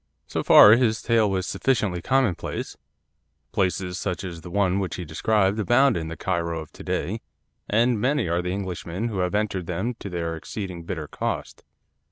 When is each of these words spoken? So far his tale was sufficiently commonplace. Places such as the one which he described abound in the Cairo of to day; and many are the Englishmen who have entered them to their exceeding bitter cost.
So 0.25 0.41
far 0.41 0.71
his 0.71 0.99
tale 1.03 1.29
was 1.29 1.45
sufficiently 1.45 2.01
commonplace. 2.01 2.75
Places 3.51 3.99
such 3.99 4.23
as 4.23 4.41
the 4.41 4.49
one 4.49 4.79
which 4.79 4.95
he 4.95 5.05
described 5.05 5.59
abound 5.59 5.95
in 5.95 6.07
the 6.07 6.17
Cairo 6.17 6.59
of 6.59 6.71
to 6.73 6.83
day; 6.83 7.21
and 7.69 8.01
many 8.01 8.27
are 8.27 8.41
the 8.41 8.51
Englishmen 8.51 9.09
who 9.09 9.19
have 9.19 9.35
entered 9.35 9.67
them 9.67 9.93
to 9.99 10.09
their 10.09 10.35
exceeding 10.35 10.85
bitter 10.85 11.07
cost. 11.07 11.63